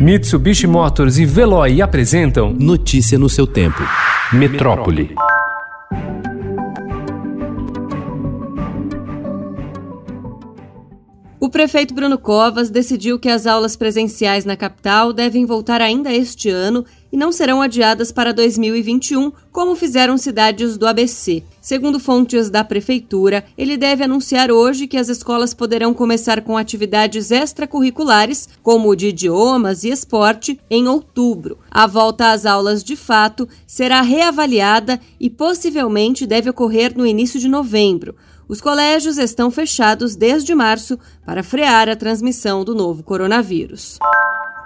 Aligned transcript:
Mitsubishi 0.00 0.66
Motors 0.66 1.18
e 1.18 1.26
Veloy 1.26 1.82
apresentam 1.82 2.56
Notícia 2.58 3.18
no 3.18 3.28
seu 3.28 3.46
tempo. 3.46 3.82
Metrópole. 4.32 5.14
O 11.38 11.50
prefeito 11.50 11.92
Bruno 11.92 12.16
Covas 12.16 12.70
decidiu 12.70 13.18
que 13.18 13.28
as 13.28 13.46
aulas 13.46 13.76
presenciais 13.76 14.46
na 14.46 14.56
capital 14.56 15.12
devem 15.12 15.44
voltar 15.44 15.82
ainda 15.82 16.10
este 16.10 16.48
ano 16.48 16.82
e 17.12 17.16
não 17.16 17.32
serão 17.32 17.60
adiadas 17.60 18.12
para 18.12 18.32
2021, 18.32 19.32
como 19.50 19.74
fizeram 19.74 20.16
cidades 20.16 20.76
do 20.76 20.86
ABC. 20.86 21.42
Segundo 21.60 22.00
fontes 22.00 22.48
da 22.50 22.64
prefeitura, 22.64 23.44
ele 23.56 23.76
deve 23.76 24.04
anunciar 24.04 24.50
hoje 24.50 24.86
que 24.86 24.96
as 24.96 25.08
escolas 25.08 25.52
poderão 25.52 25.92
começar 25.92 26.40
com 26.42 26.56
atividades 26.56 27.30
extracurriculares, 27.30 28.48
como 28.62 28.94
de 28.94 29.08
idiomas 29.08 29.84
e 29.84 29.90
esporte, 29.90 30.60
em 30.70 30.88
outubro. 30.88 31.58
A 31.70 31.86
volta 31.86 32.32
às 32.32 32.46
aulas 32.46 32.82
de 32.82 32.96
fato 32.96 33.48
será 33.66 34.00
reavaliada 34.02 35.00
e 35.18 35.28
possivelmente 35.28 36.26
deve 36.26 36.50
ocorrer 36.50 36.96
no 36.96 37.06
início 37.06 37.40
de 37.40 37.48
novembro. 37.48 38.14
Os 38.48 38.60
colégios 38.60 39.16
estão 39.16 39.48
fechados 39.48 40.16
desde 40.16 40.52
março 40.56 40.98
para 41.24 41.40
frear 41.40 41.88
a 41.88 41.94
transmissão 41.94 42.64
do 42.64 42.74
novo 42.74 43.04
coronavírus. 43.04 43.96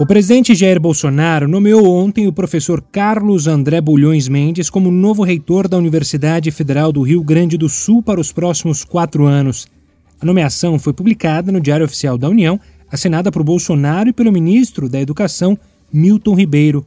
O 0.00 0.06
presidente 0.06 0.54
Jair 0.54 0.80
Bolsonaro 0.80 1.46
nomeou 1.46 1.86
ontem 1.86 2.26
o 2.26 2.32
professor 2.32 2.82
Carlos 2.90 3.46
André 3.46 3.78
Bulhões 3.80 4.26
Mendes 4.26 4.70
como 4.70 4.90
novo 4.90 5.22
reitor 5.22 5.68
da 5.68 5.76
Universidade 5.76 6.50
Federal 6.50 6.90
do 6.90 7.02
Rio 7.02 7.22
Grande 7.22 7.58
do 7.58 7.68
Sul 7.68 8.02
para 8.02 8.18
os 8.18 8.32
próximos 8.32 8.84
quatro 8.84 9.26
anos. 9.26 9.66
A 10.18 10.24
nomeação 10.24 10.78
foi 10.78 10.94
publicada 10.94 11.52
no 11.52 11.60
Diário 11.60 11.84
Oficial 11.84 12.16
da 12.16 12.28
União, 12.28 12.58
assinada 12.90 13.30
por 13.30 13.44
Bolsonaro 13.44 14.08
e 14.08 14.12
pelo 14.14 14.32
ministro 14.32 14.88
da 14.88 15.00
Educação, 15.00 15.58
Milton 15.92 16.34
Ribeiro. 16.34 16.86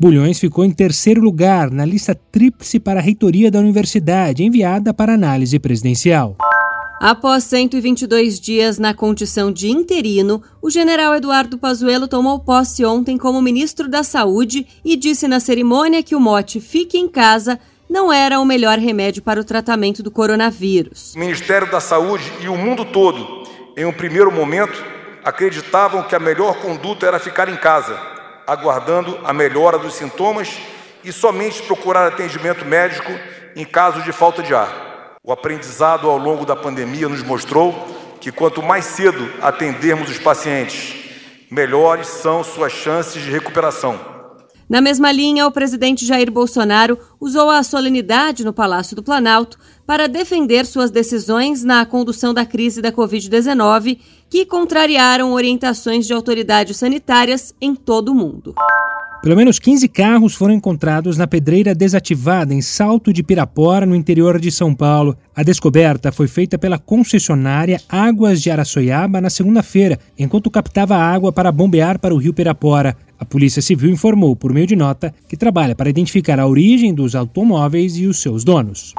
Bulhões 0.00 0.40
ficou 0.40 0.64
em 0.64 0.70
terceiro 0.70 1.20
lugar 1.20 1.70
na 1.70 1.84
lista 1.84 2.14
tríplice 2.14 2.80
para 2.80 3.00
a 3.00 3.02
reitoria 3.02 3.50
da 3.50 3.60
universidade, 3.60 4.42
enviada 4.42 4.94
para 4.94 5.14
análise 5.14 5.58
presidencial. 5.58 6.36
Após 7.00 7.44
122 7.44 8.40
dias 8.40 8.78
na 8.78 8.94
condição 8.94 9.52
de 9.52 9.68
interino, 9.68 10.42
o 10.62 10.70
general 10.70 11.14
Eduardo 11.14 11.58
Pazuello 11.58 12.08
tomou 12.08 12.40
posse 12.40 12.84
ontem 12.86 13.18
como 13.18 13.42
ministro 13.42 13.86
da 13.86 14.02
Saúde 14.02 14.66
e 14.82 14.96
disse 14.96 15.28
na 15.28 15.38
cerimônia 15.38 16.02
que 16.02 16.14
o 16.14 16.20
mote 16.20 16.58
Fique 16.58 16.96
em 16.96 17.06
Casa 17.06 17.60
não 17.88 18.10
era 18.10 18.40
o 18.40 18.44
melhor 18.46 18.78
remédio 18.78 19.22
para 19.22 19.40
o 19.40 19.44
tratamento 19.44 20.02
do 20.02 20.10
coronavírus. 20.10 21.14
O 21.14 21.18
Ministério 21.18 21.70
da 21.70 21.80
Saúde 21.80 22.24
e 22.40 22.48
o 22.48 22.56
mundo 22.56 22.84
todo, 22.84 23.44
em 23.76 23.84
um 23.84 23.92
primeiro 23.92 24.32
momento, 24.32 24.82
acreditavam 25.22 26.02
que 26.02 26.14
a 26.14 26.20
melhor 26.20 26.60
conduta 26.60 27.06
era 27.06 27.18
ficar 27.18 27.48
em 27.48 27.56
casa 27.56 28.16
aguardando 28.46 29.18
a 29.24 29.32
melhora 29.32 29.78
dos 29.78 29.94
sintomas 29.94 30.56
e 31.02 31.12
somente 31.12 31.62
procurar 31.62 32.06
atendimento 32.06 32.64
médico 32.64 33.10
em 33.54 33.64
caso 33.64 34.02
de 34.02 34.12
falta 34.12 34.42
de 34.42 34.54
ar. 34.54 34.85
O 35.28 35.32
aprendizado 35.32 36.08
ao 36.08 36.16
longo 36.16 36.46
da 36.46 36.54
pandemia 36.54 37.08
nos 37.08 37.20
mostrou 37.20 37.74
que 38.20 38.30
quanto 38.30 38.62
mais 38.62 38.84
cedo 38.84 39.28
atendermos 39.42 40.08
os 40.08 40.20
pacientes, 40.20 40.94
melhores 41.50 42.06
são 42.06 42.44
suas 42.44 42.70
chances 42.70 43.20
de 43.24 43.28
recuperação. 43.28 43.98
Na 44.68 44.80
mesma 44.80 45.10
linha, 45.10 45.44
o 45.44 45.50
presidente 45.50 46.06
Jair 46.06 46.30
Bolsonaro 46.30 46.96
usou 47.20 47.50
a 47.50 47.64
solenidade 47.64 48.44
no 48.44 48.52
Palácio 48.52 48.94
do 48.94 49.02
Planalto 49.02 49.58
para 49.84 50.06
defender 50.06 50.64
suas 50.64 50.92
decisões 50.92 51.64
na 51.64 51.84
condução 51.84 52.32
da 52.32 52.46
crise 52.46 52.80
da 52.80 52.92
Covid-19, 52.92 53.98
que 54.30 54.46
contrariaram 54.46 55.32
orientações 55.32 56.06
de 56.06 56.12
autoridades 56.12 56.76
sanitárias 56.76 57.52
em 57.60 57.74
todo 57.74 58.10
o 58.10 58.14
mundo. 58.14 58.54
Pelo 59.22 59.34
menos 59.34 59.58
15 59.58 59.88
carros 59.88 60.34
foram 60.34 60.54
encontrados 60.54 61.16
na 61.16 61.26
pedreira 61.26 61.74
desativada 61.74 62.54
em 62.54 62.60
Salto 62.60 63.12
de 63.12 63.22
Pirapora, 63.22 63.84
no 63.84 63.94
interior 63.94 64.38
de 64.38 64.52
São 64.52 64.74
Paulo. 64.74 65.16
A 65.34 65.42
descoberta 65.42 66.12
foi 66.12 66.28
feita 66.28 66.56
pela 66.56 66.78
concessionária 66.78 67.80
Águas 67.88 68.40
de 68.40 68.50
Araçoiaba 68.50 69.20
na 69.20 69.30
segunda-feira, 69.30 69.98
enquanto 70.18 70.50
captava 70.50 70.96
água 70.96 71.32
para 71.32 71.50
bombear 71.50 71.98
para 71.98 72.14
o 72.14 72.18
rio 72.18 72.34
Pirapora. 72.34 72.96
A 73.18 73.24
Polícia 73.24 73.62
Civil 73.62 73.90
informou, 73.90 74.36
por 74.36 74.52
meio 74.52 74.66
de 74.66 74.76
nota, 74.76 75.12
que 75.28 75.36
trabalha 75.36 75.74
para 75.74 75.90
identificar 75.90 76.38
a 76.38 76.46
origem 76.46 76.94
dos 76.94 77.14
automóveis 77.14 77.96
e 77.96 78.06
os 78.06 78.20
seus 78.20 78.44
donos. 78.44 78.94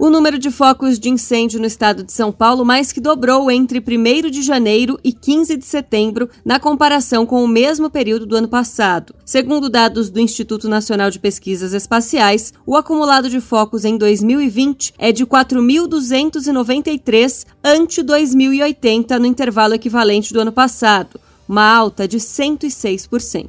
O 0.00 0.08
número 0.08 0.38
de 0.38 0.50
focos 0.50 0.98
de 0.98 1.10
incêndio 1.10 1.60
no 1.60 1.66
estado 1.66 2.02
de 2.02 2.10
São 2.10 2.32
Paulo 2.32 2.64
mais 2.64 2.90
que 2.90 3.02
dobrou 3.02 3.50
entre 3.50 3.80
1 3.80 3.82
de 4.30 4.40
janeiro 4.40 4.98
e 5.04 5.12
15 5.12 5.58
de 5.58 5.64
setembro, 5.66 6.30
na 6.42 6.58
comparação 6.58 7.26
com 7.26 7.44
o 7.44 7.48
mesmo 7.48 7.90
período 7.90 8.24
do 8.24 8.34
ano 8.34 8.48
passado. 8.48 9.14
Segundo 9.26 9.68
dados 9.68 10.08
do 10.08 10.18
Instituto 10.18 10.70
Nacional 10.70 11.10
de 11.10 11.18
Pesquisas 11.18 11.74
Espaciais, 11.74 12.54
o 12.64 12.78
acumulado 12.78 13.28
de 13.28 13.42
focos 13.42 13.84
em 13.84 13.98
2020 13.98 14.94
é 14.96 15.12
de 15.12 15.26
4.293 15.26 17.44
ante 17.62 18.02
2080 18.02 19.18
no 19.18 19.26
intervalo 19.26 19.74
equivalente 19.74 20.32
do 20.32 20.40
ano 20.40 20.50
passado 20.50 21.20
uma 21.46 21.68
alta 21.68 22.06
de 22.06 22.18
106%. 22.18 23.48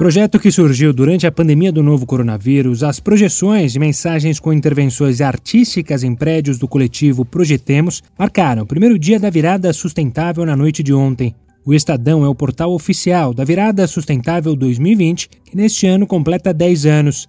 Projeto 0.00 0.40
que 0.40 0.50
surgiu 0.50 0.94
durante 0.94 1.26
a 1.26 1.30
pandemia 1.30 1.70
do 1.70 1.82
novo 1.82 2.06
coronavírus, 2.06 2.82
as 2.82 2.98
projeções 2.98 3.74
de 3.74 3.78
mensagens 3.78 4.40
com 4.40 4.50
intervenções 4.50 5.20
artísticas 5.20 6.02
em 6.02 6.14
prédios 6.14 6.56
do 6.56 6.66
coletivo 6.66 7.22
Projetemos 7.22 8.02
marcaram 8.18 8.62
o 8.62 8.66
primeiro 8.66 8.98
dia 8.98 9.20
da 9.20 9.28
virada 9.28 9.70
sustentável 9.74 10.46
na 10.46 10.56
noite 10.56 10.82
de 10.82 10.94
ontem. 10.94 11.34
O 11.66 11.74
Estadão 11.74 12.24
é 12.24 12.28
o 12.30 12.34
portal 12.34 12.72
oficial 12.72 13.34
da 13.34 13.44
Virada 13.44 13.86
Sustentável 13.86 14.56
2020, 14.56 15.28
que 15.44 15.54
neste 15.54 15.86
ano 15.86 16.06
completa 16.06 16.54
10 16.54 16.86
anos. 16.86 17.28